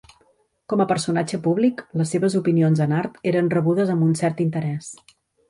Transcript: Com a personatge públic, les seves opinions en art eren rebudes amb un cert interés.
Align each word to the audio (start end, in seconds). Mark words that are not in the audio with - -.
Com 0.71 0.81
a 0.85 0.85
personatge 0.91 1.39
públic, 1.47 1.83
les 2.01 2.13
seves 2.15 2.37
opinions 2.41 2.81
en 2.87 2.97
art 3.03 3.21
eren 3.33 3.53
rebudes 3.57 3.93
amb 3.97 4.09
un 4.09 4.19
cert 4.25 4.43
interés. 4.49 4.91